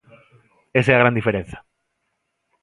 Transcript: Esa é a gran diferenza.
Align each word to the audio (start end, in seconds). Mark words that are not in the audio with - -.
Esa 0.79 0.91
é 0.93 0.95
a 0.95 1.01
gran 1.03 1.17
diferenza. 1.19 1.57